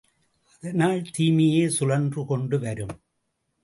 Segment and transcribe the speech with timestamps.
[0.53, 2.95] அதனால் தீமையே சுழன்று கொண்டு வரும்.